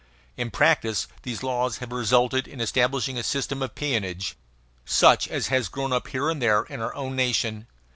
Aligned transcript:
In 0.35 0.49
practice 0.49 1.07
these 1.21 1.43
laws 1.43 1.77
have 1.77 1.91
resulted 1.91 2.47
in 2.47 2.59
establishing 2.59 3.19
a 3.19 3.23
system 3.23 3.61
of 3.61 3.75
peonage, 3.75 4.35
such 4.83 5.27
as 5.27 5.49
has 5.49 5.69
grown 5.69 5.93
up 5.93 6.07
here 6.07 6.27
and 6.31 6.41
there 6.41 6.63
in 6.63 6.81
our 6.81 6.95
own 6.95 7.15
nation. 7.15 7.67